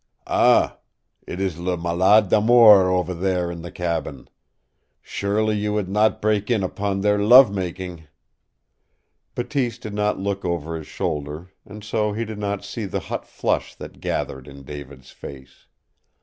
[0.25, 0.77] Ah
[1.27, 4.27] it is le malade d'amour over there in the cabin.
[4.99, 8.07] Surely you would not break in upon their love making?"
[9.35, 13.27] Bateese did not look over his shoulder, and so he did not see the hot
[13.27, 15.67] flush that gathered in David's face.